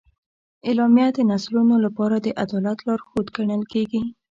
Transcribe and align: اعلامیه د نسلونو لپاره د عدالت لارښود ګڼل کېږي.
اعلامیه 0.67 1.07
د 1.13 1.19
نسلونو 1.31 1.75
لپاره 1.85 2.15
د 2.19 2.27
عدالت 2.43 2.77
لارښود 2.87 3.27
ګڼل 3.35 3.63
کېږي. 3.73 4.01